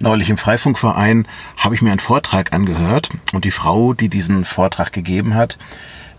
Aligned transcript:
Neulich 0.00 0.28
im 0.28 0.38
Freifunkverein 0.38 1.26
habe 1.56 1.74
ich 1.74 1.82
mir 1.82 1.90
einen 1.90 2.00
Vortrag 2.00 2.52
angehört 2.52 3.10
und 3.32 3.44
die 3.44 3.50
Frau, 3.50 3.94
die 3.94 4.08
diesen 4.08 4.44
Vortrag 4.44 4.92
gegeben 4.92 5.34
hat, 5.34 5.56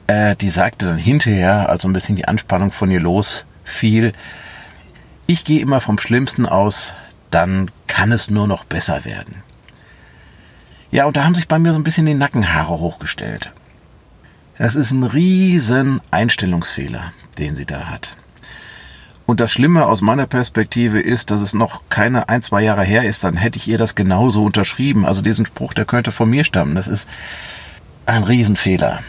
äh, 0.07 0.35
die 0.35 0.49
sagte 0.49 0.85
dann 0.85 0.97
hinterher, 0.97 1.69
als 1.69 1.83
so 1.83 1.89
ein 1.89 1.93
bisschen 1.93 2.15
die 2.15 2.27
Anspannung 2.27 2.71
von 2.71 2.89
ihr 2.89 3.01
losfiel, 3.01 4.13
ich 5.27 5.43
gehe 5.43 5.59
immer 5.59 5.81
vom 5.81 5.97
Schlimmsten 5.97 6.45
aus, 6.45 6.93
dann 7.31 7.69
kann 7.87 8.11
es 8.11 8.29
nur 8.29 8.47
noch 8.47 8.63
besser 8.63 9.03
werden. 9.05 9.43
Ja, 10.91 11.05
und 11.05 11.17
da 11.17 11.25
haben 11.25 11.35
sich 11.35 11.47
bei 11.47 11.59
mir 11.59 11.73
so 11.73 11.79
ein 11.79 11.83
bisschen 11.83 12.05
die 12.05 12.13
Nackenhaare 12.13 12.79
hochgestellt. 12.79 13.51
Das 14.57 14.75
ist 14.75 14.91
ein 14.91 15.03
riesen 15.03 15.99
Einstellungsfehler, 16.11 17.11
den 17.37 17.55
sie 17.55 17.65
da 17.65 17.87
hat. 17.87 18.15
Und 19.25 19.39
das 19.39 19.51
Schlimme 19.51 19.87
aus 19.87 20.01
meiner 20.01 20.27
Perspektive 20.27 20.99
ist, 20.99 21.31
dass 21.31 21.41
es 21.41 21.53
noch 21.53 21.83
keine 21.89 22.29
ein, 22.29 22.43
zwei 22.43 22.61
Jahre 22.61 22.83
her 22.83 23.03
ist, 23.03 23.23
dann 23.23 23.35
hätte 23.35 23.57
ich 23.57 23.67
ihr 23.67 23.77
das 23.77 23.95
genauso 23.95 24.43
unterschrieben. 24.43 25.05
Also 25.05 25.21
diesen 25.21 25.45
Spruch, 25.45 25.73
der 25.73 25.85
könnte 25.85 26.11
von 26.11 26.29
mir 26.29 26.43
stammen. 26.43 26.75
Das 26.75 26.87
ist 26.87 27.09
ein 28.05 28.23
Riesenfehler. 28.23 29.01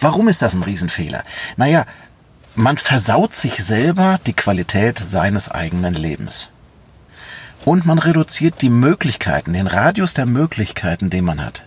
Warum 0.00 0.28
ist 0.28 0.42
das 0.42 0.54
ein 0.54 0.62
Riesenfehler? 0.62 1.24
Naja, 1.56 1.86
man 2.54 2.78
versaut 2.78 3.34
sich 3.34 3.64
selber 3.64 4.20
die 4.26 4.34
Qualität 4.34 4.98
seines 4.98 5.50
eigenen 5.50 5.94
Lebens. 5.94 6.50
Und 7.64 7.86
man 7.86 7.98
reduziert 7.98 8.62
die 8.62 8.68
Möglichkeiten, 8.68 9.52
den 9.54 9.66
Radius 9.66 10.14
der 10.14 10.26
Möglichkeiten, 10.26 11.10
den 11.10 11.24
man 11.24 11.44
hat. 11.44 11.64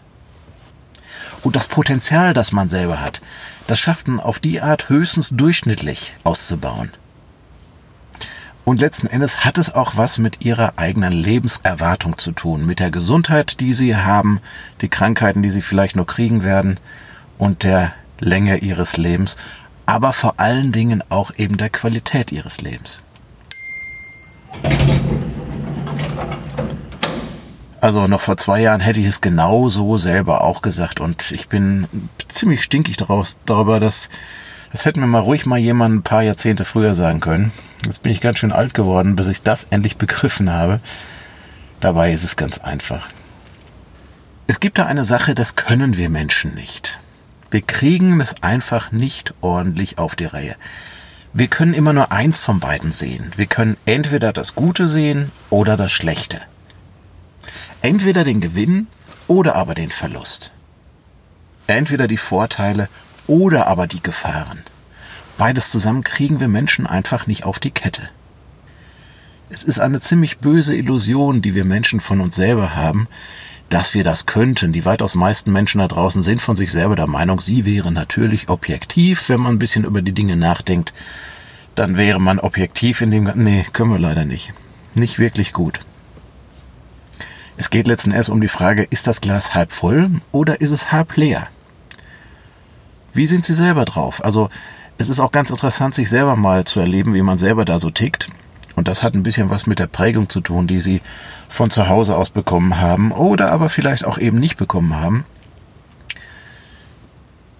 Und 1.43 1.55
das 1.55 1.67
Potenzial, 1.67 2.33
das 2.33 2.51
man 2.51 2.69
selber 2.69 3.01
hat, 3.01 3.21
das 3.67 3.79
schafft 3.79 4.07
man 4.07 4.19
auf 4.19 4.39
die 4.39 4.61
Art 4.61 4.89
höchstens 4.89 5.29
durchschnittlich 5.29 6.13
auszubauen. 6.23 6.91
Und 8.63 8.81
letzten 8.81 9.07
Endes 9.07 9.45
hat 9.45 9.57
es 9.57 9.73
auch 9.73 9.95
was 9.95 10.17
mit 10.17 10.43
ihrer 10.43 10.73
eigenen 10.75 11.13
Lebenserwartung 11.13 12.17
zu 12.17 12.33
tun, 12.33 12.65
mit 12.65 12.79
der 12.79 12.91
Gesundheit, 12.91 13.61
die 13.61 13.73
sie 13.73 13.95
haben, 13.95 14.41
die 14.81 14.89
Krankheiten, 14.89 15.41
die 15.41 15.51
sie 15.51 15.61
vielleicht 15.61 15.95
noch 15.95 16.05
kriegen 16.05 16.43
werden 16.43 16.77
und 17.37 17.63
der 17.63 17.93
Länge 18.19 18.57
ihres 18.57 18.97
Lebens, 18.97 19.37
aber 19.85 20.11
vor 20.11 20.33
allen 20.37 20.73
Dingen 20.73 21.01
auch 21.07 21.31
eben 21.37 21.55
der 21.55 21.69
Qualität 21.69 22.31
ihres 22.33 22.59
Lebens. 22.61 23.01
Also 27.79 28.07
noch 28.07 28.21
vor 28.21 28.37
zwei 28.37 28.61
Jahren 28.61 28.81
hätte 28.81 28.99
ich 28.99 29.05
es 29.05 29.21
genau 29.21 29.69
so 29.69 29.97
selber 29.97 30.43
auch 30.43 30.61
gesagt 30.61 30.99
und 30.99 31.31
ich 31.31 31.47
bin 31.47 31.87
ziemlich 32.27 32.63
stinkig 32.63 32.97
daraus, 32.97 33.37
darüber, 33.45 33.79
dass 33.79 34.09
das 34.71 34.85
hätte 34.85 34.99
mir 34.99 35.07
mal 35.07 35.19
ruhig 35.19 35.45
mal 35.45 35.59
jemand 35.59 35.95
ein 35.95 36.03
paar 36.03 36.23
Jahrzehnte 36.23 36.65
früher 36.65 36.93
sagen 36.93 37.19
können. 37.19 37.51
Jetzt 37.85 38.03
bin 38.03 38.11
ich 38.11 38.21
ganz 38.21 38.39
schön 38.39 38.51
alt 38.51 38.73
geworden, 38.73 39.15
bis 39.15 39.27
ich 39.27 39.41
das 39.41 39.67
endlich 39.69 39.97
begriffen 39.97 40.51
habe. 40.51 40.79
Dabei 41.79 42.11
ist 42.11 42.23
es 42.23 42.35
ganz 42.35 42.57
einfach. 42.57 43.07
Es 44.47 44.59
gibt 44.59 44.77
da 44.77 44.85
eine 44.85 45.05
Sache, 45.05 45.35
das 45.35 45.55
können 45.55 45.97
wir 45.97 46.09
Menschen 46.09 46.53
nicht. 46.55 46.99
Wir 47.51 47.61
kriegen 47.61 48.19
es 48.19 48.41
einfach 48.43 48.91
nicht 48.91 49.33
ordentlich 49.41 49.99
auf 49.99 50.15
die 50.15 50.25
Reihe. 50.25 50.55
Wir 51.33 51.47
können 51.47 51.73
immer 51.73 51.93
nur 51.93 52.11
eins 52.11 52.39
von 52.39 52.59
beiden 52.59 52.91
sehen. 52.91 53.31
Wir 53.35 53.45
können 53.45 53.77
entweder 53.85 54.33
das 54.33 54.55
Gute 54.55 54.89
sehen 54.89 55.31
oder 55.49 55.77
das 55.77 55.91
Schlechte. 55.91 56.41
Entweder 57.81 58.23
den 58.23 58.41
Gewinn 58.41 58.87
oder 59.27 59.55
aber 59.55 59.75
den 59.75 59.91
Verlust. 59.91 60.51
Entweder 61.67 62.07
die 62.07 62.17
Vorteile 62.17 62.89
oder 63.27 63.67
aber 63.67 63.87
die 63.87 64.01
Gefahren. 64.01 64.63
Beides 65.37 65.69
zusammen 65.69 66.03
kriegen 66.03 66.39
wir 66.39 66.47
Menschen 66.47 66.87
einfach 66.87 67.27
nicht 67.27 67.43
auf 67.43 67.59
die 67.59 67.71
Kette. 67.71 68.09
Es 69.49 69.63
ist 69.63 69.79
eine 69.79 69.99
ziemlich 69.99 70.39
böse 70.39 70.75
Illusion, 70.75 71.41
die 71.41 71.55
wir 71.55 71.63
Menschen 71.63 71.99
von 71.99 72.19
uns 72.19 72.35
selber 72.35 72.75
haben, 72.75 73.07
dass 73.69 73.93
wir 73.93 74.03
das 74.03 74.25
könnten. 74.25 74.73
Die 74.73 74.85
weitaus 74.85 75.15
meisten 75.15 75.51
Menschen 75.51 75.79
da 75.79 75.87
draußen 75.87 76.21
sind 76.21 76.41
von 76.41 76.55
sich 76.55 76.71
selber 76.71 76.95
der 76.95 77.07
Meinung, 77.07 77.39
sie 77.39 77.65
wären 77.65 77.93
natürlich 77.93 78.49
objektiv, 78.49 79.29
wenn 79.29 79.41
man 79.41 79.55
ein 79.55 79.59
bisschen 79.59 79.85
über 79.85 80.01
die 80.01 80.13
Dinge 80.13 80.35
nachdenkt. 80.35 80.93
Dann 81.75 81.95
wäre 81.97 82.19
man 82.19 82.39
objektiv 82.39 83.01
in 83.01 83.11
dem... 83.11 83.31
Nee, 83.35 83.65
können 83.71 83.91
wir 83.91 83.99
leider 83.99 84.25
nicht. 84.25 84.53
Nicht 84.95 85.19
wirklich 85.19 85.53
gut. 85.53 85.79
Es 87.57 87.71
geht 87.71 87.87
letzten 87.87 88.11
Endes 88.11 88.29
um 88.29 88.39
die 88.39 88.47
Frage, 88.47 88.83
ist 88.83 89.07
das 89.07 89.19
Glas 89.19 89.55
halb 89.55 89.73
voll 89.73 90.11
oder 90.31 90.61
ist 90.61 90.71
es 90.71 90.91
halb 90.91 91.17
leer? 91.17 91.47
Wie 93.13 93.25
sind 93.25 93.43
Sie 93.43 93.55
selber 93.55 93.83
drauf? 93.83 94.23
Also 94.23 94.49
es 94.99 95.09
ist 95.09 95.19
auch 95.19 95.31
ganz 95.31 95.49
interessant, 95.49 95.95
sich 95.95 96.07
selber 96.07 96.35
mal 96.35 96.65
zu 96.65 96.79
erleben, 96.79 97.15
wie 97.15 97.23
man 97.23 97.39
selber 97.39 97.65
da 97.65 97.79
so 97.79 97.89
tickt. 97.89 98.29
Und 98.75 98.87
das 98.87 99.01
hat 99.01 99.15
ein 99.15 99.23
bisschen 99.23 99.49
was 99.49 99.65
mit 99.65 99.79
der 99.79 99.87
Prägung 99.87 100.29
zu 100.29 100.39
tun, 100.39 100.67
die 100.67 100.81
Sie 100.81 101.01
von 101.49 101.71
zu 101.71 101.89
Hause 101.89 102.15
aus 102.15 102.29
bekommen 102.29 102.79
haben 102.79 103.11
oder 103.11 103.51
aber 103.51 103.69
vielleicht 103.69 104.05
auch 104.05 104.19
eben 104.19 104.37
nicht 104.37 104.57
bekommen 104.57 104.95
haben. 104.95 105.25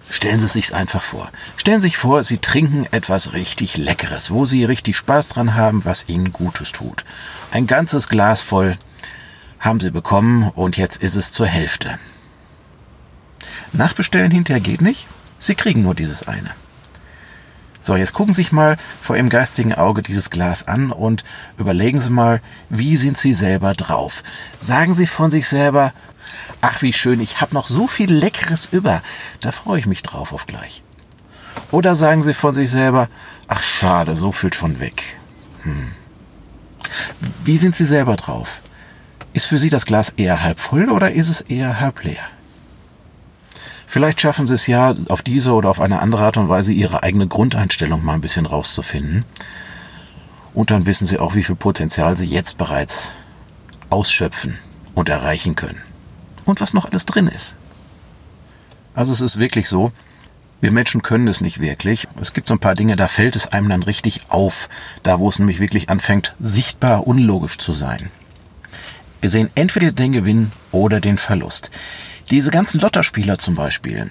Stellen 0.08 0.38
Sie 0.38 0.46
es 0.46 0.52
sich 0.52 0.74
einfach 0.74 1.02
vor. 1.02 1.28
Stellen 1.56 1.80
Sie 1.80 1.88
sich 1.88 1.96
vor, 1.96 2.22
Sie 2.22 2.38
trinken 2.38 2.86
etwas 2.92 3.32
richtig 3.32 3.76
Leckeres, 3.76 4.30
wo 4.30 4.46
Sie 4.46 4.64
richtig 4.64 4.96
Spaß 4.96 5.26
dran 5.26 5.56
haben, 5.56 5.84
was 5.84 6.08
Ihnen 6.08 6.32
Gutes 6.32 6.70
tut. 6.70 7.04
Ein 7.50 7.66
ganzes 7.66 8.08
Glas 8.08 8.42
voll 8.42 8.76
haben 9.60 9.80
Sie 9.80 9.90
bekommen 9.90 10.50
und 10.54 10.76
jetzt 10.76 11.02
ist 11.02 11.16
es 11.16 11.32
zur 11.32 11.46
Hälfte. 11.46 11.98
Nachbestellen 13.72 14.30
hinterher 14.30 14.60
geht 14.60 14.80
nicht. 14.80 15.06
Sie 15.38 15.54
kriegen 15.54 15.82
nur 15.82 15.94
dieses 15.94 16.26
eine. 16.26 16.50
So, 17.80 17.96
jetzt 17.96 18.12
gucken 18.12 18.34
Sie 18.34 18.42
sich 18.42 18.52
mal 18.52 18.76
vor 19.00 19.16
Ihrem 19.16 19.28
geistigen 19.28 19.74
Auge 19.74 20.02
dieses 20.02 20.30
Glas 20.30 20.66
an 20.66 20.90
und 20.90 21.24
überlegen 21.58 22.00
Sie 22.00 22.10
mal, 22.10 22.40
wie 22.68 22.96
sind 22.96 23.16
Sie 23.16 23.34
selber 23.34 23.72
drauf? 23.74 24.22
Sagen 24.58 24.94
Sie 24.94 25.06
von 25.06 25.30
sich 25.30 25.48
selber, 25.48 25.92
ach 26.60 26.82
wie 26.82 26.92
schön, 26.92 27.20
ich 27.20 27.40
habe 27.40 27.54
noch 27.54 27.68
so 27.68 27.86
viel 27.86 28.12
Leckeres 28.12 28.68
über, 28.72 29.02
da 29.40 29.52
freue 29.52 29.78
ich 29.78 29.86
mich 29.86 30.02
drauf 30.02 30.32
auf 30.32 30.46
gleich. 30.46 30.82
Oder 31.70 31.94
sagen 31.94 32.22
Sie 32.22 32.34
von 32.34 32.54
sich 32.54 32.70
selber, 32.70 33.08
ach 33.46 33.62
schade, 33.62 34.16
so 34.16 34.32
viel 34.32 34.52
schon 34.52 34.80
weg. 34.80 35.18
Hm. 35.62 35.92
Wie 37.44 37.58
sind 37.58 37.76
Sie 37.76 37.84
selber 37.84 38.16
drauf? 38.16 38.60
Ist 39.38 39.46
für 39.46 39.58
Sie 39.60 39.70
das 39.70 39.86
Glas 39.86 40.08
eher 40.08 40.42
halb 40.42 40.58
voll 40.58 40.90
oder 40.90 41.12
ist 41.12 41.28
es 41.28 41.42
eher 41.42 41.78
halb 41.78 42.02
leer? 42.02 42.26
Vielleicht 43.86 44.20
schaffen 44.20 44.48
Sie 44.48 44.54
es 44.54 44.66
ja, 44.66 44.96
auf 45.10 45.22
diese 45.22 45.52
oder 45.52 45.70
auf 45.70 45.80
eine 45.80 46.00
andere 46.00 46.24
Art 46.24 46.36
und 46.38 46.48
Weise 46.48 46.72
Ihre 46.72 47.04
eigene 47.04 47.28
Grundeinstellung 47.28 48.04
mal 48.04 48.14
ein 48.14 48.20
bisschen 48.20 48.46
rauszufinden. 48.46 49.24
Und 50.54 50.72
dann 50.72 50.86
wissen 50.86 51.06
Sie 51.06 51.20
auch, 51.20 51.36
wie 51.36 51.44
viel 51.44 51.54
Potenzial 51.54 52.16
Sie 52.16 52.26
jetzt 52.26 52.58
bereits 52.58 53.10
ausschöpfen 53.90 54.58
und 54.96 55.08
erreichen 55.08 55.54
können. 55.54 55.80
Und 56.44 56.60
was 56.60 56.74
noch 56.74 56.86
alles 56.86 57.06
drin 57.06 57.28
ist. 57.28 57.54
Also 58.92 59.12
es 59.12 59.20
ist 59.20 59.38
wirklich 59.38 59.68
so, 59.68 59.92
wir 60.60 60.72
Menschen 60.72 61.02
können 61.02 61.28
es 61.28 61.40
nicht 61.40 61.60
wirklich. 61.60 62.08
Es 62.20 62.32
gibt 62.32 62.48
so 62.48 62.54
ein 62.54 62.58
paar 62.58 62.74
Dinge, 62.74 62.96
da 62.96 63.06
fällt 63.06 63.36
es 63.36 63.52
einem 63.52 63.68
dann 63.68 63.84
richtig 63.84 64.22
auf, 64.30 64.68
da 65.04 65.20
wo 65.20 65.28
es 65.28 65.38
nämlich 65.38 65.60
wirklich 65.60 65.90
anfängt, 65.90 66.34
sichtbar 66.40 67.06
unlogisch 67.06 67.58
zu 67.58 67.72
sein. 67.72 68.10
Wir 69.20 69.30
sehen 69.30 69.50
entweder 69.54 69.92
den 69.92 70.12
Gewinn 70.12 70.52
oder 70.70 71.00
den 71.00 71.18
Verlust. 71.18 71.70
Diese 72.30 72.50
ganzen 72.50 72.80
Lotterspieler 72.80 73.38
zum 73.38 73.54
Beispiel, 73.54 74.10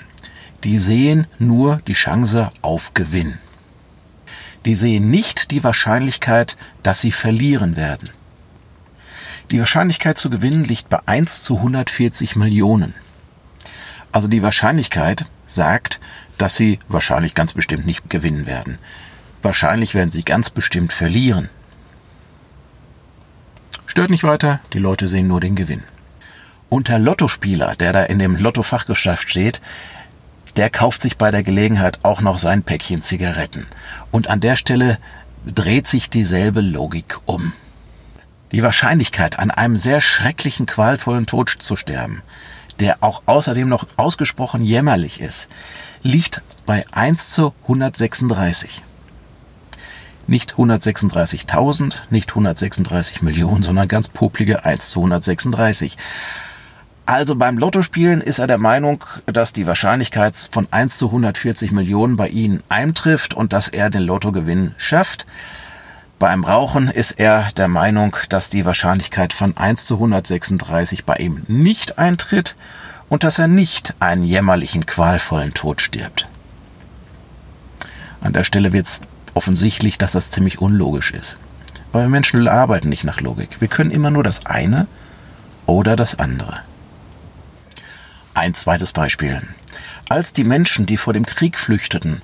die 0.64 0.80
sehen 0.80 1.28
nur 1.40 1.82
die 1.88 1.94
Chance 1.94 2.52
auf 2.62 2.94
Gewinn. 2.94 3.38
Die 4.66 4.76
sehen 4.76 5.10
nicht 5.10 5.52
die 5.52 5.64
Wahrscheinlichkeit, 5.64 6.58
dass 6.84 7.00
sie 7.00 7.12
verlieren 7.12 7.78
werden. 7.78 8.10
Die 9.52 9.60
Wahrscheinlichkeit 9.60 10.18
zu 10.18 10.30
gewinnen 10.30 10.66
liegt 10.66 10.90
bei 10.90 11.00
1 11.06 11.44
zu 11.44 11.58
140 11.58 12.36
Millionen. 12.36 12.94
Also 14.12 14.28
die 14.28 14.44
Wahrscheinlichkeit 14.44 15.26
sagt, 15.46 16.02
dass 16.38 16.56
sie 16.58 16.80
wahrscheinlich 16.90 17.34
ganz 17.34 17.54
bestimmt 17.54 17.86
nicht 17.86 18.10
gewinnen 18.10 18.46
werden. 18.46 18.78
Wahrscheinlich 19.42 19.96
werden 19.96 20.12
sie 20.12 20.24
ganz 20.24 20.50
bestimmt 20.50 20.92
verlieren. 20.92 21.50
Stört 23.98 24.12
nicht 24.12 24.26
weiter, 24.26 24.60
die 24.74 24.78
Leute 24.78 25.08
sehen 25.08 25.28
nur 25.28 25.42
den 25.42 25.56
Gewinn. 25.56 25.82
Und 26.70 26.88
der 26.88 27.00
Lottospieler, 27.00 27.76
der 27.76 27.94
da 27.94 28.04
in 28.04 28.20
dem 28.20 28.36
Lottofachgeschäft 28.36 29.28
steht, 29.28 29.60
der 30.56 30.70
kauft 30.70 31.02
sich 31.02 31.18
bei 31.18 31.32
der 31.32 31.42
Gelegenheit 31.42 31.98
auch 32.04 32.22
noch 32.22 32.38
sein 32.38 32.62
Päckchen 32.62 33.02
Zigaretten. 33.02 33.66
Und 34.12 34.28
an 34.28 34.40
der 34.40 34.56
Stelle 34.56 35.00
dreht 35.48 35.88
sich 35.88 36.12
dieselbe 36.12 36.62
Logik 36.62 37.18
um. 37.26 37.54
Die 38.52 38.62
Wahrscheinlichkeit, 38.62 39.40
an 39.40 39.50
einem 39.50 39.78
sehr 39.78 40.00
schrecklichen, 40.00 40.68
qualvollen 40.68 41.26
Tod 41.26 41.50
zu 41.50 41.76
sterben, 41.76 42.22
der 42.80 42.98
auch 43.02 43.24
außerdem 43.26 43.68
noch 43.68 43.88
ausgesprochen 43.98 44.62
jämmerlich 44.62 45.22
ist, 45.22 45.48
liegt 46.04 46.44
bei 46.68 46.86
1 46.92 47.32
zu 47.32 47.52
136. 47.64 48.84
Nicht 50.28 50.56
136.000, 50.56 51.96
nicht 52.10 52.30
136 52.32 53.22
Millionen, 53.22 53.64
sondern 53.64 53.88
ganz 53.88 54.10
poplige 54.10 54.66
1 54.66 54.90
zu 54.90 55.00
136. 55.00 55.98
Also 57.06 57.36
beim 57.36 57.58
Lottospielen 57.58 58.20
ist 58.20 58.40
er 58.40 58.48
der 58.48 58.58
Meinung, 58.58 59.06
dass 59.26 59.54
die 59.54 59.66
Wahrscheinlichkeit 59.66 60.36
von 60.52 60.68
1 60.70 60.98
zu 60.98 61.06
140 61.06 61.72
Millionen 61.72 62.18
bei 62.18 62.28
Ihnen 62.28 62.62
eintrifft 62.68 63.34
und 63.34 63.54
dass 63.54 63.70
er 63.70 63.90
den 63.90 64.04
Lottogewinn 64.04 64.76
schafft. 64.78 65.26
Beim 66.20 66.44
Rauchen 66.44 66.90
ist 66.90 67.12
er 67.12 67.50
der 67.56 67.70
Meinung, 67.70 68.18
dass 68.28 68.50
die 68.50 68.66
Wahrscheinlichkeit 68.66 69.32
von 69.32 69.56
1 69.56 69.86
zu 69.86 69.94
136 69.94 71.06
bei 71.06 71.16
ihm 71.16 71.44
nicht 71.48 72.00
eintritt 72.00 72.56
und 73.08 73.24
dass 73.24 73.40
er 73.40 73.48
nicht 73.48 73.94
einen 74.00 74.24
jämmerlichen, 74.24 74.86
qualvollen 74.86 75.54
Tod 75.54 75.80
stirbt. 75.80 76.28
An 78.20 78.34
der 78.34 78.44
Stelle 78.44 78.74
wird 78.74 78.88
es 78.88 79.02
offensichtlich, 79.38 79.98
dass 79.98 80.14
das 80.14 80.32
ziemlich 80.32 80.60
unlogisch 80.60 81.12
ist. 81.12 81.38
Aber 81.94 82.02
wir 82.02 82.10
Menschen 82.10 82.46
arbeiten 82.48 82.90
nicht 82.90 83.04
nach 83.04 83.22
Logik. 83.22 83.62
Wir 83.62 83.68
können 83.68 83.92
immer 83.92 84.10
nur 84.10 84.24
das 84.24 84.48
eine 84.48 84.88
oder 85.68 85.96
das 85.96 86.20
andere. 86.20 86.60
Ein 88.34 88.56
zweites 88.56 88.92
Beispiel. 88.92 89.42
Als 90.10 90.34
die 90.34 90.44
Menschen, 90.44 90.86
die 90.88 90.98
vor 90.98 91.14
dem 91.14 91.26
Krieg 91.26 91.58
flüchteten, 91.58 92.22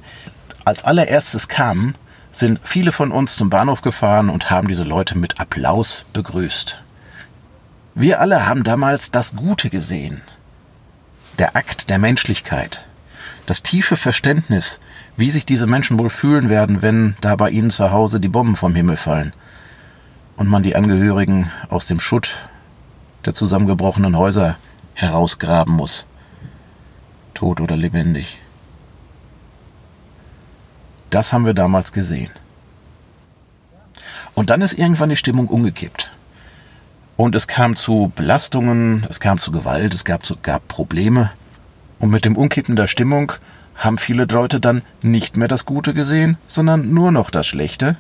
als 0.66 0.84
allererstes 0.84 1.48
kamen, 1.48 1.96
sind 2.32 2.60
viele 2.64 2.92
von 2.92 3.12
uns 3.12 3.36
zum 3.36 3.50
Bahnhof 3.50 3.82
gefahren 3.82 4.30
und 4.30 4.50
haben 4.50 4.68
diese 4.68 4.84
Leute 4.84 5.16
mit 5.18 5.40
Applaus 5.40 6.06
begrüßt. 6.14 6.82
Wir 7.94 8.22
alle 8.22 8.48
haben 8.48 8.64
damals 8.64 9.12
das 9.12 9.36
Gute 9.36 9.70
gesehen. 9.70 10.22
Der 11.38 11.56
Akt 11.56 11.92
der 11.92 12.00
Menschlichkeit. 12.00 12.86
Das 13.46 13.62
tiefe 13.62 13.98
Verständnis, 13.98 14.80
wie 15.18 15.30
sich 15.30 15.46
diese 15.46 15.68
Menschen 15.68 16.00
wohl 16.00 16.10
fühlen 16.10 16.50
werden, 16.50 16.82
wenn 16.82 17.16
da 17.22 17.36
bei 17.36 17.50
ihnen 17.50 17.72
zu 17.72 17.92
Hause 17.92 18.20
die 18.20 18.30
Bomben 18.30 18.56
vom 18.56 18.74
Himmel 18.74 18.98
fallen 18.98 19.34
und 20.38 20.48
man 20.48 20.64
die 20.64 20.76
Angehörigen 20.76 21.52
aus 21.70 21.88
dem 21.88 22.00
Schutt 22.00 22.36
der 23.26 23.34
zusammengebrochenen 23.34 24.18
Häuser 24.18 24.58
herausgraben 24.94 25.74
muss. 25.74 26.06
Tot 27.34 27.60
oder 27.60 27.76
lebendig. 27.76 28.40
Das 31.10 31.34
haben 31.34 31.46
wir 31.46 31.54
damals 31.54 31.92
gesehen. 31.92 32.32
Und 34.34 34.50
dann 34.50 34.62
ist 34.62 34.74
irgendwann 34.74 35.10
die 35.10 35.16
Stimmung 35.16 35.48
umgekippt. 35.48 36.12
Und 37.18 37.36
es 37.36 37.48
kam 37.48 37.76
zu 37.76 38.12
Belastungen, 38.16 39.06
es 39.10 39.20
kam 39.20 39.40
zu 39.40 39.52
Gewalt, 39.52 39.94
es 39.94 40.06
gab, 40.06 40.26
zu, 40.26 40.36
gab 40.42 40.68
Probleme. 40.68 41.32
Und 42.04 42.10
mit 42.10 42.26
dem 42.26 42.36
Umkippen 42.36 42.76
der 42.76 42.88
Stimmung 42.88 43.32
haben 43.76 43.98
viele 43.98 44.26
Leute 44.26 44.60
dann 44.60 44.82
nicht 45.02 45.38
mehr 45.38 45.48
das 45.48 45.64
Gute 45.64 45.94
gesehen, 45.94 46.36
sondern 46.50 46.94
nur 46.94 47.14
noch 47.14 47.30
das 47.30 47.48
Schlechte. 47.48 47.96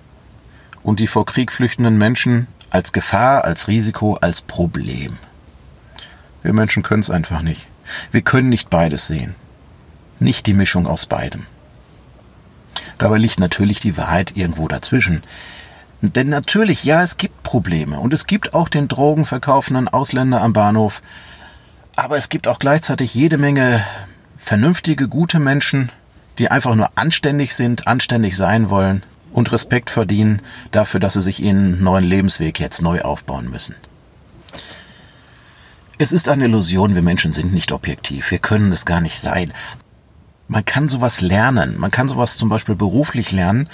Und 0.83 0.99
die 0.99 1.07
vor 1.07 1.25
Krieg 1.25 1.53
flüchtenden 1.53 1.97
Menschen 1.97 2.47
als 2.69 2.91
Gefahr, 2.91 3.45
als 3.45 3.69
Risiko, 3.69 4.15
als 4.15 4.41
Problem. 4.41 5.15
Wir 6.41 6.51
Menschen 6.51 6.83
können 6.83 6.99
es 6.99 7.09
einfach 7.09 7.41
nicht. 7.43 7.69
Wir 8.11 8.21
können 8.23 8.49
nicht 8.49 8.69
beides 8.69 9.07
sehen. 9.07 9.35
Nicht 10.19 10.47
die 10.47 10.53
Mischung 10.53 10.85
aus 10.85 11.05
beidem. 11.05 11.45
Dabei 12.97 13.19
liegt 13.19 13.39
natürlich 13.39 13.79
die 13.79 13.95
Wahrheit 13.95 14.35
irgendwo 14.35 14.67
dazwischen. 14.67 15.23
Denn 16.01 16.27
natürlich, 16.27 16.83
ja, 16.83 17.03
es 17.03 17.15
gibt 17.15 17.41
Probleme 17.43 18.01
und 18.01 18.13
es 18.13 18.27
gibt 18.27 18.53
auch 18.53 18.67
den 18.67 18.89
drogenverkaufenden 18.89 19.87
Ausländer 19.87 20.41
am 20.41 20.51
Bahnhof, 20.51 21.01
aber 21.95 22.17
es 22.17 22.29
gibt 22.29 22.47
auch 22.47 22.59
gleichzeitig 22.59 23.13
jede 23.13 23.37
Menge 23.37 23.83
vernünftige, 24.37 25.07
gute 25.07 25.39
Menschen, 25.39 25.91
die 26.37 26.49
einfach 26.49 26.75
nur 26.75 26.89
anständig 26.95 27.55
sind, 27.55 27.87
anständig 27.87 28.35
sein 28.35 28.69
wollen 28.69 29.03
und 29.31 29.51
Respekt 29.51 29.89
verdienen 29.89 30.41
dafür, 30.71 30.99
dass 30.99 31.13
sie 31.13 31.21
sich 31.21 31.41
ihren 31.41 31.83
neuen 31.83 32.03
Lebensweg 32.03 32.59
jetzt 32.59 32.81
neu 32.81 33.01
aufbauen 33.01 33.49
müssen. 33.49 33.75
Es 35.99 36.11
ist 36.11 36.27
eine 36.27 36.45
Illusion, 36.45 36.95
wir 36.95 37.01
Menschen 37.01 37.31
sind 37.31 37.53
nicht 37.53 37.71
objektiv, 37.71 38.31
wir 38.31 38.39
können 38.39 38.71
es 38.71 38.85
gar 38.85 38.99
nicht 38.99 39.19
sein 39.19 39.53
man 40.47 40.65
kann 40.65 40.89
sowas 40.89 41.21
lernen. 41.21 41.77
Man 41.77 41.91
kann 41.91 42.07
sowas 42.07 42.37
zum 42.37 42.49
Beispiel 42.49 42.75
beruflich 42.75 43.31
lernen. 43.31 43.69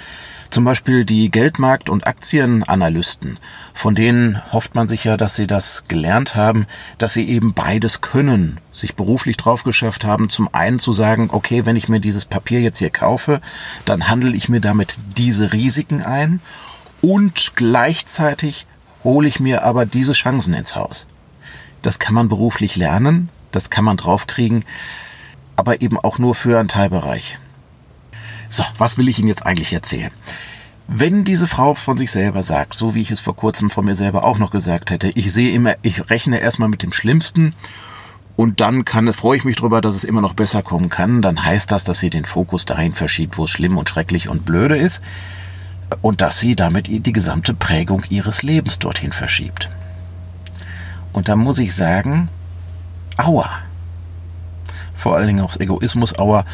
Zum 0.50 0.64
Beispiel 0.64 1.06
die 1.06 1.30
Geldmarkt- 1.30 1.90
und 1.90 2.08
Aktienanalysten. 2.08 3.38
Von 3.74 3.94
denen 3.94 4.42
hofft 4.52 4.74
man 4.74 4.88
sich 4.88 5.04
ja, 5.04 5.16
dass 5.16 5.36
sie 5.36 5.46
das 5.46 5.84
gelernt 5.88 6.36
haben, 6.36 6.66
dass 6.98 7.14
sie 7.14 7.30
eben 7.30 7.54
beides 7.54 8.02
können, 8.02 8.60
sich 8.72 8.96
beruflich 8.96 9.38
drauf 9.38 9.64
geschafft 9.64 10.06
haben. 10.06 10.30
Zum 10.30 10.50
einen 10.54 10.80
zu 10.80 10.92
sagen, 10.92 11.30
okay, 11.32 11.66
wenn 11.66 11.76
ich 11.76 11.88
mir 11.88 12.00
dieses 12.00 12.26
Papier 12.26 12.62
jetzt 12.62 12.80
hier 12.80 12.90
kaufe, 12.90 13.42
dann 13.86 14.08
handle 14.08 14.36
ich 14.36 14.50
mir 14.50 14.60
damit 14.60 14.96
diese 15.18 15.54
Risiken 15.54 16.02
ein 16.02 16.42
und 17.02 17.54
gleichzeitig 17.56 18.66
hole 19.04 19.28
ich 19.28 19.40
mir 19.40 19.64
aber 19.64 19.86
diese 19.86 20.14
Chancen 20.14 20.54
ins 20.54 20.76
Haus. 20.76 21.06
Das 21.82 22.00
kann 22.00 22.16
man 22.16 22.28
beruflich 22.28 22.76
lernen, 22.76 23.30
das 23.52 23.70
kann 23.70 23.86
man 23.86 23.98
draufkriegen 23.98 24.66
aber 25.60 25.82
eben 25.82 26.00
auch 26.00 26.20
nur 26.20 26.36
für 26.36 26.58
einen 26.58 26.70
Teilbereich. 26.70 27.38
So, 28.50 28.64
was 28.78 28.98
will 28.98 29.08
ich 29.08 29.20
Ihnen 29.20 29.28
jetzt 29.28 29.46
eigentlich 29.46 29.72
erzählen? 29.72 30.12
Wenn 30.88 31.24
diese 31.24 31.48
Frau 31.48 31.76
von 31.76 31.98
sich 31.98 32.12
selber 32.12 32.42
sagt, 32.42 32.74
so 32.74 32.96
wie 32.96 33.02
ich 33.02 33.12
es 33.12 33.20
vor 33.20 33.36
kurzem 33.36 33.70
von 33.70 33.86
mir 33.86 33.94
selber 33.94 34.24
auch 34.24 34.40
noch 34.40 34.50
gesagt 34.50 34.90
hätte, 34.90 35.10
ich 35.10 35.32
sehe 35.32 35.54
immer, 35.54 35.76
ich 35.84 36.10
rechne 36.10 36.40
erstmal 36.40 36.68
mit 36.68 36.82
dem 36.82 36.92
Schlimmsten 36.92 37.54
und 38.36 38.60
dann 38.60 38.86
kann, 38.86 39.14
freue 39.14 39.38
ich 39.38 39.44
mich 39.44 39.58
darüber, 39.58 39.82
dass 39.82 39.96
es 39.96 40.04
immer 40.04 40.22
noch 40.22 40.34
besser 40.34 40.64
kommen 40.64 40.90
kann, 40.90 41.22
dann 41.22 41.46
heißt 41.46 41.72
das, 41.72 41.84
dass 41.84 42.00
sie 42.00 42.10
den 42.10 42.26
Fokus 42.26 42.66
dahin 42.66 42.94
verschiebt, 42.94 43.38
wo 43.38 43.44
es 43.44 43.52
schlimm 43.52 43.78
und 43.78 43.88
schrecklich 43.88 44.30
und 44.30 44.46
blöde 44.46 44.78
ist 44.78 45.02
und 46.02 46.22
dass 46.22 46.40
sie 46.40 46.56
damit 46.56 46.88
die 46.88 47.14
gesamte 47.14 47.54
Prägung 47.54 48.04
ihres 48.10 48.42
Lebens 48.42 48.80
dorthin 48.80 49.12
verschiebt. 49.12 49.70
Und 51.14 51.30
da 51.30 51.36
muss 51.36 51.60
ich 51.60 51.76
sagen, 51.76 52.30
aua 53.16 53.48
vor 55.00 55.16
allen 55.16 55.28
Dingen 55.28 55.42
auch 55.42 55.56
Egoismus, 55.58 56.14
aber 56.14 56.46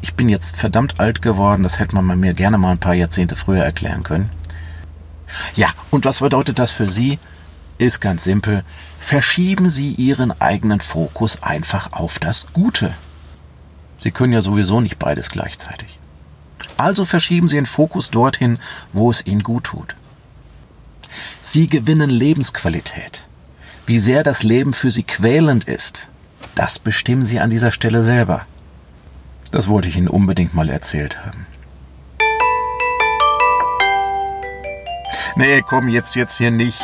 ich 0.00 0.14
bin 0.14 0.28
jetzt 0.28 0.56
verdammt 0.56 0.98
alt 1.00 1.22
geworden, 1.22 1.62
das 1.62 1.78
hätte 1.78 1.94
man 1.94 2.18
mir 2.18 2.34
gerne 2.34 2.58
mal 2.58 2.72
ein 2.72 2.78
paar 2.78 2.94
Jahrzehnte 2.94 3.36
früher 3.36 3.64
erklären 3.64 4.02
können. 4.02 4.28
Ja, 5.54 5.68
und 5.90 6.04
was 6.04 6.20
bedeutet 6.20 6.58
das 6.58 6.70
für 6.70 6.90
Sie? 6.90 7.18
Ist 7.78 8.00
ganz 8.00 8.24
simpel. 8.24 8.64
Verschieben 9.00 9.70
Sie 9.70 9.92
Ihren 9.92 10.38
eigenen 10.40 10.80
Fokus 10.80 11.42
einfach 11.42 11.92
auf 11.92 12.18
das 12.18 12.46
Gute. 12.52 12.92
Sie 14.00 14.10
können 14.10 14.32
ja 14.32 14.42
sowieso 14.42 14.80
nicht 14.80 14.98
beides 14.98 15.30
gleichzeitig. 15.30 15.98
Also 16.76 17.04
verschieben 17.04 17.48
Sie 17.48 17.56
den 17.56 17.66
Fokus 17.66 18.10
dorthin, 18.10 18.58
wo 18.92 19.10
es 19.10 19.24
Ihnen 19.26 19.42
gut 19.42 19.64
tut. 19.64 19.94
Sie 21.42 21.66
gewinnen 21.66 22.10
Lebensqualität. 22.10 23.26
Wie 23.86 23.98
sehr 23.98 24.22
das 24.22 24.42
Leben 24.42 24.74
für 24.74 24.90
Sie 24.90 25.02
quälend 25.02 25.64
ist, 25.64 26.08
das 26.54 26.78
bestimmen 26.78 27.24
Sie 27.26 27.40
an 27.40 27.50
dieser 27.50 27.72
Stelle 27.72 28.04
selber. 28.04 28.46
Das 29.50 29.68
wollte 29.68 29.88
ich 29.88 29.96
Ihnen 29.96 30.08
unbedingt 30.08 30.54
mal 30.54 30.68
erzählt 30.68 31.24
haben. 31.24 31.46
Nee, 35.36 35.62
komm, 35.62 35.88
jetzt, 35.88 36.14
jetzt 36.14 36.36
hier 36.38 36.50
nicht. 36.50 36.80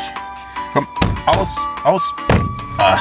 Komm, 0.73 0.87
aus, 1.27 1.59
aus. 1.85 2.15
Ah. 2.79 2.99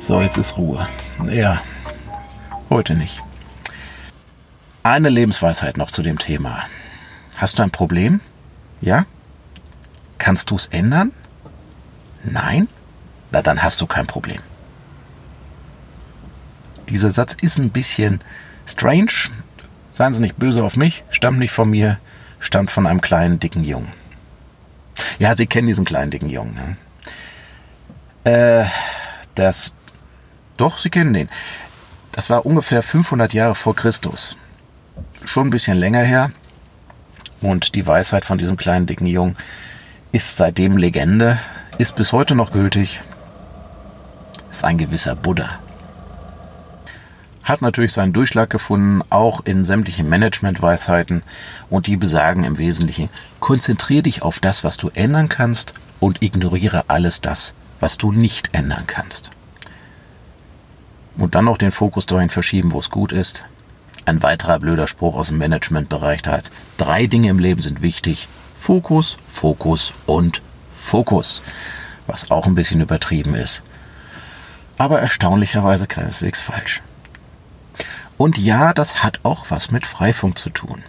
So, 0.00 0.20
jetzt 0.20 0.36
ist 0.36 0.56
Ruhe. 0.56 0.88
Ja, 1.30 1.62
heute 2.68 2.94
nicht. 2.94 3.22
Eine 4.82 5.08
Lebensweisheit 5.08 5.76
noch 5.76 5.90
zu 5.90 6.02
dem 6.02 6.18
Thema. 6.18 6.64
Hast 7.36 7.58
du 7.58 7.62
ein 7.62 7.70
Problem? 7.70 8.20
Ja? 8.80 9.06
Kannst 10.18 10.50
du 10.50 10.56
es 10.56 10.66
ändern? 10.66 11.12
Nein? 12.24 12.68
Na, 13.30 13.42
dann 13.42 13.62
hast 13.62 13.80
du 13.80 13.86
kein 13.86 14.06
Problem. 14.06 14.40
Dieser 16.92 17.10
Satz 17.10 17.34
ist 17.40 17.56
ein 17.56 17.70
bisschen 17.70 18.20
strange. 18.66 19.30
Seien 19.92 20.12
Sie 20.12 20.20
nicht 20.20 20.36
böse 20.36 20.62
auf 20.62 20.76
mich, 20.76 21.04
stammt 21.08 21.38
nicht 21.38 21.50
von 21.50 21.70
mir, 21.70 21.98
stammt 22.38 22.70
von 22.70 22.86
einem 22.86 23.00
kleinen, 23.00 23.40
dicken 23.40 23.64
Jungen. 23.64 23.90
Ja, 25.18 25.34
Sie 25.34 25.46
kennen 25.46 25.68
diesen 25.68 25.86
kleinen, 25.86 26.10
dicken 26.10 26.28
Jungen. 26.28 26.76
Ne? 28.24 28.30
Äh, 28.30 28.66
das. 29.34 29.74
Doch, 30.58 30.78
Sie 30.78 30.90
kennen 30.90 31.14
den. 31.14 31.30
Das 32.12 32.28
war 32.28 32.44
ungefähr 32.44 32.82
500 32.82 33.32
Jahre 33.32 33.54
vor 33.54 33.74
Christus. 33.74 34.36
Schon 35.24 35.46
ein 35.46 35.50
bisschen 35.50 35.78
länger 35.78 36.02
her. 36.02 36.30
Und 37.40 37.74
die 37.74 37.86
Weisheit 37.86 38.26
von 38.26 38.36
diesem 38.36 38.58
kleinen, 38.58 38.84
dicken 38.84 39.06
Jungen 39.06 39.38
ist 40.12 40.36
seitdem 40.36 40.76
Legende, 40.76 41.38
ist 41.78 41.96
bis 41.96 42.12
heute 42.12 42.34
noch 42.34 42.52
gültig. 42.52 43.00
Ist 44.50 44.62
ein 44.62 44.76
gewisser 44.76 45.16
Buddha 45.16 45.58
hat 47.44 47.62
natürlich 47.62 47.92
seinen 47.92 48.12
Durchschlag 48.12 48.50
gefunden, 48.50 49.02
auch 49.10 49.44
in 49.44 49.64
sämtlichen 49.64 50.08
Managementweisheiten 50.08 51.22
und 51.68 51.86
die 51.86 51.96
besagen 51.96 52.44
im 52.44 52.58
Wesentlichen, 52.58 53.08
konzentriere 53.40 54.04
dich 54.04 54.22
auf 54.22 54.38
das, 54.38 54.62
was 54.64 54.76
du 54.76 54.90
ändern 54.94 55.28
kannst 55.28 55.74
und 55.98 56.22
ignoriere 56.22 56.84
alles 56.88 57.20
das, 57.20 57.54
was 57.80 57.98
du 57.98 58.12
nicht 58.12 58.54
ändern 58.54 58.84
kannst. 58.86 59.30
Und 61.16 61.34
dann 61.34 61.44
noch 61.44 61.58
den 61.58 61.72
Fokus 61.72 62.06
dahin 62.06 62.30
verschieben, 62.30 62.72
wo 62.72 62.80
es 62.80 62.90
gut 62.90 63.12
ist. 63.12 63.44
Ein 64.04 64.22
weiterer 64.22 64.58
blöder 64.58 64.88
Spruch 64.88 65.16
aus 65.16 65.28
dem 65.28 65.38
Managementbereich 65.38 66.22
da 66.22 66.32
heißt, 66.32 66.52
drei 66.76 67.06
Dinge 67.06 67.28
im 67.28 67.38
Leben 67.38 67.60
sind 67.60 67.82
wichtig. 67.82 68.28
Fokus, 68.56 69.18
Fokus 69.26 69.92
und 70.06 70.42
Fokus. 70.74 71.42
Was 72.06 72.30
auch 72.30 72.46
ein 72.46 72.54
bisschen 72.54 72.80
übertrieben 72.80 73.34
ist. 73.34 73.62
Aber 74.78 75.00
erstaunlicherweise 75.00 75.86
keineswegs 75.86 76.40
falsch. 76.40 76.82
Und 78.22 78.38
ja, 78.38 78.72
das 78.72 79.02
hat 79.02 79.18
auch 79.24 79.46
was 79.48 79.72
mit 79.72 79.84
Freifunk 79.84 80.38
zu 80.38 80.48
tun. 80.48 80.84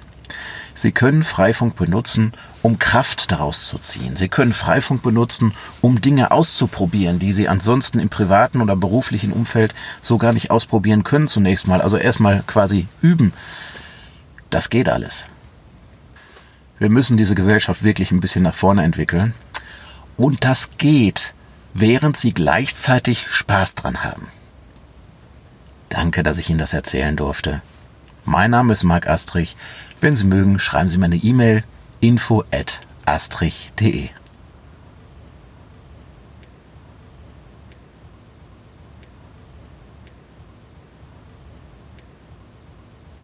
Sie 0.76 0.92
können 0.92 1.24
Freifunk 1.24 1.76
benutzen, 1.76 2.34
um 2.62 2.78
Kraft 2.78 3.32
daraus 3.32 3.66
zu 3.66 3.80
ziehen. 3.80 4.16
Sie 4.16 4.28
können 4.28 4.54
Freifunk 4.54 5.02
benutzen, 5.02 5.56
um 5.82 6.00
Dinge 6.00 6.30
auszuprobieren, 6.30 7.18
die 7.18 7.34
Sie 7.34 7.50
ansonsten 7.50 7.98
im 7.98 8.10
privaten 8.10 8.62
oder 8.62 8.76
beruflichen 8.76 9.34
Umfeld 9.34 9.74
so 10.04 10.20
gar 10.20 10.32
nicht 10.32 10.52
ausprobieren 10.52 11.04
können 11.04 11.28
zunächst 11.28 11.68
mal. 11.68 11.82
Also 11.82 11.98
erstmal 11.98 12.44
quasi 12.46 12.86
üben. 13.02 13.34
Das 14.52 14.70
geht 14.70 14.88
alles. 14.88 15.26
Wir 16.78 16.92
müssen 16.92 17.18
diese 17.18 17.34
Gesellschaft 17.34 17.82
wirklich 17.84 18.12
ein 18.12 18.20
bisschen 18.20 18.44
nach 18.44 18.54
vorne 18.54 18.84
entwickeln. 18.84 19.34
Und 20.18 20.44
das 20.44 20.78
geht, 20.78 21.34
während 21.74 22.16
Sie 22.16 22.32
gleichzeitig 22.32 23.26
Spaß 23.28 23.74
dran 23.74 24.04
haben. 24.04 24.28
Danke, 25.94 26.24
dass 26.24 26.40
ich 26.40 26.50
Ihnen 26.50 26.58
das 26.58 26.74
erzählen 26.74 27.16
durfte. 27.16 27.62
Mein 28.26 28.50
Name 28.50 28.74
ist 28.74 28.84
Marc 28.84 29.08
Astrich. 29.08 29.56
Wenn 30.02 30.16
Sie 30.16 30.26
mögen, 30.26 30.58
schreiben 30.58 30.90
Sie 30.90 30.98
mir 30.98 31.06
eine 31.06 31.18
E-Mail 31.18 31.64
info 32.00 32.44
at 32.52 32.82
astrich.de. 33.06 34.10